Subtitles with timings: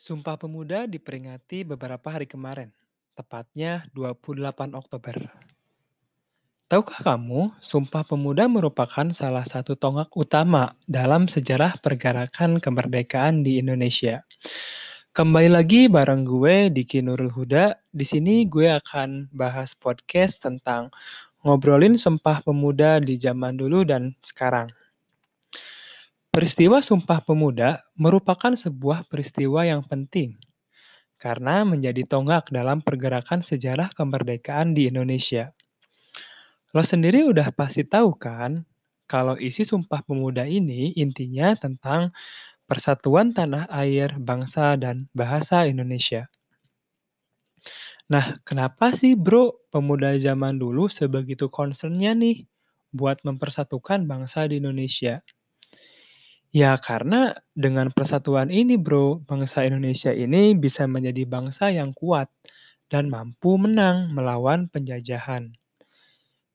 [0.00, 2.72] Sumpah Pemuda diperingati beberapa hari kemarin,
[3.12, 5.28] tepatnya 28 Oktober.
[6.72, 14.24] Tahukah kamu, Sumpah Pemuda merupakan salah satu tonggak utama dalam sejarah pergerakan kemerdekaan di Indonesia.
[15.12, 17.76] Kembali lagi bareng gue Diki Nurul Huda.
[17.92, 20.88] Di sini gue akan bahas podcast tentang
[21.44, 24.72] ngobrolin Sumpah Pemuda di zaman dulu dan sekarang.
[26.30, 30.38] Peristiwa Sumpah Pemuda merupakan sebuah peristiwa yang penting
[31.18, 35.50] karena menjadi tonggak dalam pergerakan sejarah kemerdekaan di Indonesia.
[36.70, 38.62] Lo sendiri udah pasti tahu kan
[39.10, 42.14] kalau isi Sumpah Pemuda ini intinya tentang
[42.70, 46.30] persatuan tanah air, bangsa, dan bahasa Indonesia.
[48.06, 52.46] Nah, kenapa sih bro pemuda zaman dulu sebegitu concernnya nih
[52.94, 55.26] buat mempersatukan bangsa di Indonesia?
[56.50, 62.26] Ya, karena dengan persatuan ini, Bro, bangsa Indonesia ini bisa menjadi bangsa yang kuat
[62.90, 65.54] dan mampu menang melawan penjajahan,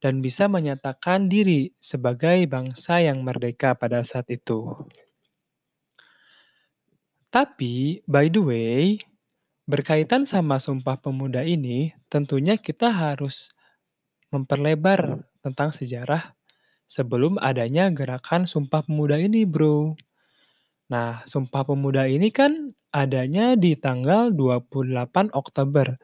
[0.04, 4.68] dan bisa menyatakan diri sebagai bangsa yang merdeka pada saat itu.
[7.32, 9.00] Tapi, by the way,
[9.64, 13.48] berkaitan sama Sumpah Pemuda ini, tentunya kita harus
[14.28, 16.36] memperlebar tentang sejarah
[16.86, 19.97] sebelum adanya gerakan Sumpah Pemuda ini, Bro.
[20.89, 25.97] Nah, Sumpah Pemuda ini kan adanya di tanggal 28 Oktober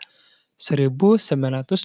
[0.58, 1.82] 1928.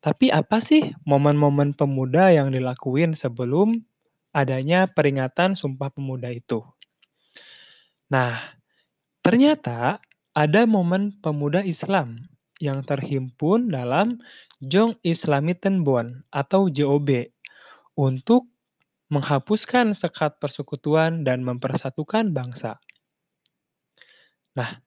[0.00, 3.84] Tapi apa sih momen-momen pemuda yang dilakuin sebelum
[4.32, 6.64] adanya peringatan Sumpah Pemuda itu?
[8.08, 8.40] Nah,
[9.20, 10.00] ternyata
[10.32, 12.24] ada momen pemuda Islam
[12.60, 14.20] yang terhimpun dalam
[14.60, 17.32] Jong Islamitenbon atau JOB
[17.96, 18.46] untuk
[19.10, 22.78] menghapuskan sekat persekutuan dan mempersatukan bangsa.
[24.54, 24.78] Nah,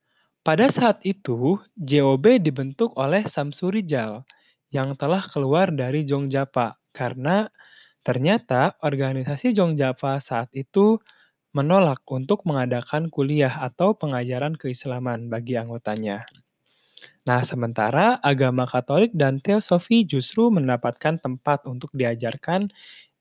[0.46, 4.24] pada saat itu JOB dibentuk oleh Samsurijal
[4.72, 7.50] yang telah keluar dari Jongjapa karena
[8.06, 11.02] ternyata organisasi Jongjapa saat itu
[11.54, 16.26] menolak untuk mengadakan kuliah atau pengajaran keislaman bagi anggotanya.
[17.24, 22.68] Nah, sementara agama Katolik dan Teosofi justru mendapatkan tempat untuk diajarkan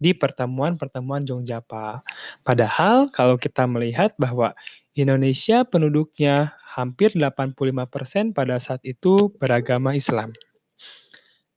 [0.02, 2.02] di pertemuan-pertemuan Jongjapa.
[2.42, 4.58] Padahal kalau kita melihat bahwa
[4.98, 10.34] Indonesia penduduknya hampir 85% pada saat itu beragama Islam.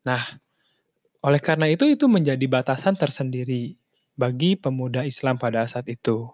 [0.06, 0.22] Nah,
[1.26, 3.74] oleh karena itu itu menjadi batasan tersendiri
[4.14, 6.30] bagi pemuda Islam pada saat itu.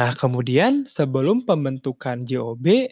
[0.00, 2.88] Nah, kemudian sebelum pembentukan JOB,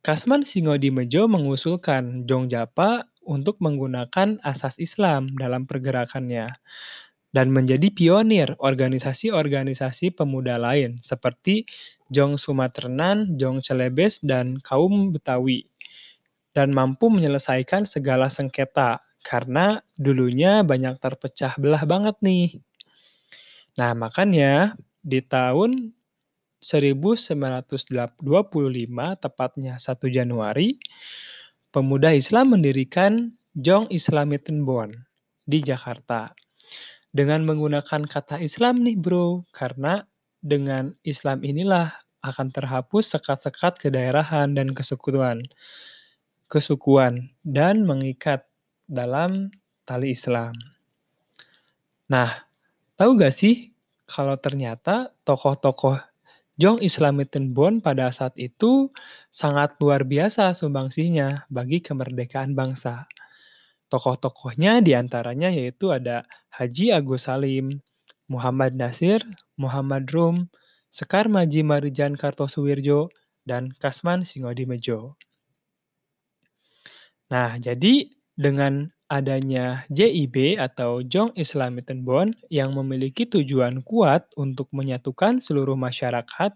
[0.00, 6.56] Kasman Singodimejo mengusulkan Jongjapa untuk menggunakan asas Islam dalam pergerakannya
[7.36, 11.68] dan menjadi pionir organisasi-organisasi pemuda lain seperti
[12.08, 15.68] Jong Sumatrenan, Jong Celebes, dan kaum Betawi
[16.56, 22.48] dan mampu menyelesaikan segala sengketa karena dulunya banyak terpecah belah banget nih.
[23.76, 24.74] Nah, makanya
[25.04, 25.92] di tahun
[26.60, 28.20] 1925,
[29.16, 30.76] tepatnya 1 Januari,
[31.72, 34.94] pemuda Islam mendirikan Jong Islamitenbon
[35.48, 36.30] di Jakarta.
[37.10, 40.04] Dengan menggunakan kata Islam nih bro, karena
[40.38, 41.90] dengan Islam inilah
[42.22, 45.42] akan terhapus sekat-sekat kedaerahan dan kesekutuan,
[46.52, 48.44] kesukuan dan mengikat
[48.86, 49.50] dalam
[49.88, 50.52] tali Islam.
[52.10, 52.42] Nah,
[52.98, 53.70] tahu gak sih
[54.10, 56.09] kalau ternyata tokoh-tokoh
[56.60, 58.92] Jong Islamitenbon pada saat itu
[59.32, 63.08] sangat luar biasa sumbangsihnya bagi kemerdekaan bangsa.
[63.88, 67.80] Tokoh-tokohnya di antaranya yaitu ada Haji Agus Salim,
[68.28, 69.24] Muhammad Nasir,
[69.56, 70.52] Muhammad Rum,
[70.92, 73.08] Sekar Maji Marijan Kartosuwirjo,
[73.48, 75.16] dan Kasman Singodimejo.
[77.32, 85.74] Nah, jadi dengan adanya JIB atau Jong Islamitenbon yang memiliki tujuan kuat untuk menyatukan seluruh
[85.74, 86.54] masyarakat,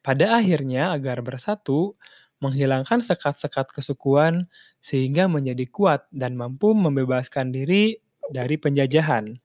[0.00, 1.98] pada akhirnya agar bersatu,
[2.40, 4.48] menghilangkan sekat-sekat kesukuan
[4.80, 8.00] sehingga menjadi kuat dan mampu membebaskan diri
[8.32, 9.36] dari penjajahan.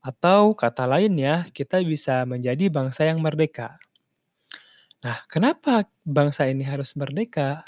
[0.00, 3.76] Atau kata lainnya, kita bisa menjadi bangsa yang merdeka.
[5.04, 7.62] Nah, kenapa bangsa ini harus merdeka?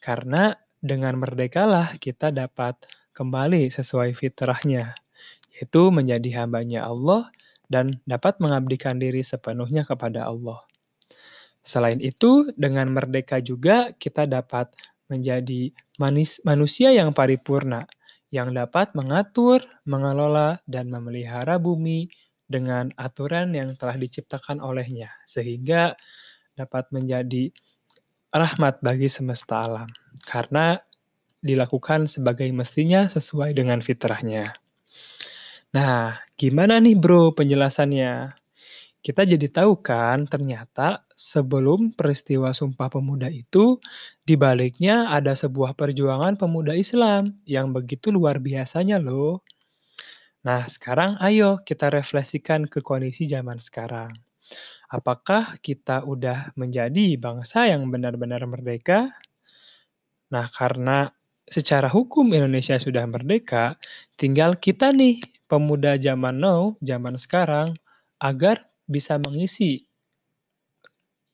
[0.00, 2.78] Karena dengan merdekalah kita dapat
[3.12, 4.94] kembali sesuai fitrahnya,
[5.54, 7.30] yaitu menjadi hambanya Allah
[7.70, 10.62] dan dapat mengabdikan diri sepenuhnya kepada Allah.
[11.60, 14.72] Selain itu, dengan merdeka juga kita dapat
[15.12, 15.70] menjadi
[16.00, 17.84] manis, manusia yang paripurna,
[18.30, 22.08] yang dapat mengatur, mengelola, dan memelihara bumi
[22.50, 25.94] dengan aturan yang telah diciptakan olehnya, sehingga
[26.58, 27.50] dapat menjadi
[28.30, 29.90] rahmat bagi semesta alam,
[30.26, 30.78] karena
[31.40, 34.54] dilakukan sebagai mestinya sesuai dengan fitrahnya.
[35.70, 38.34] Nah, gimana nih Bro penjelasannya?
[39.00, 43.80] Kita jadi tahu kan ternyata sebelum peristiwa Sumpah Pemuda itu,
[44.28, 49.40] di baliknya ada sebuah perjuangan pemuda Islam yang begitu luar biasanya loh.
[50.44, 54.12] Nah, sekarang ayo kita refleksikan ke kondisi zaman sekarang.
[54.90, 59.16] Apakah kita udah menjadi bangsa yang benar-benar merdeka?
[60.34, 61.08] Nah, karena
[61.50, 63.74] secara hukum Indonesia sudah merdeka,
[64.14, 65.18] tinggal kita nih,
[65.50, 67.74] pemuda zaman now, zaman sekarang,
[68.22, 69.84] agar bisa mengisi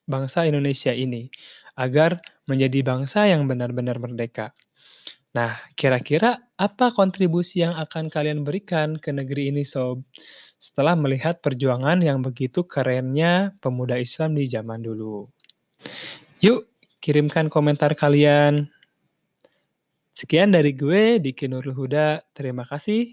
[0.09, 1.29] bangsa Indonesia ini,
[1.77, 4.57] agar menjadi bangsa yang benar-benar merdeka.
[5.37, 10.01] Nah, kira-kira apa kontribusi yang akan kalian berikan ke negeri ini, Sob?
[10.57, 15.29] Setelah melihat perjuangan yang begitu kerennya pemuda Islam di zaman dulu.
[16.41, 16.65] Yuk,
[17.05, 18.73] kirimkan komentar kalian.
[20.17, 22.25] Sekian dari gue, Diki Nurul Huda.
[22.33, 23.13] Terima kasih.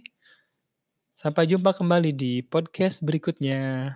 [1.11, 3.91] Sampai jumpa kembali di podcast berikutnya.